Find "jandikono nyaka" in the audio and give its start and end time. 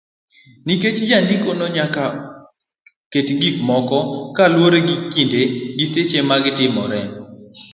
1.09-2.03